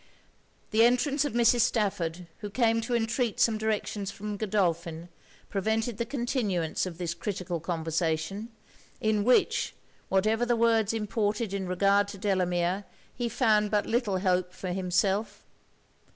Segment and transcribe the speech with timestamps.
[0.71, 1.59] The entrance of Mrs.
[1.61, 5.09] Stafford, who came to entreat some directions from Godolphin,
[5.47, 8.49] prevented the continuance of this critical conversation;
[8.99, 9.75] in which,
[10.09, 12.83] whatever the words imported in regard to Delamere,
[13.13, 15.45] he found but little hope for himself.